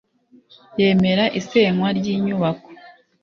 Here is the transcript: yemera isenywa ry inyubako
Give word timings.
yemera 0.79 1.25
isenywa 1.39 1.87
ry 1.97 2.05
inyubako 2.13 2.69